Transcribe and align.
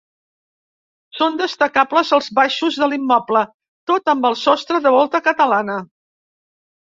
Són 1.17 1.35
destacables 1.41 2.13
els 2.17 2.29
baixos 2.39 2.79
de 2.83 2.87
l'immoble, 2.93 3.43
tots 3.91 4.13
amb 4.15 4.25
sostre 4.45 4.81
de 4.87 4.95
volta 4.97 5.21
catalana. 5.27 5.77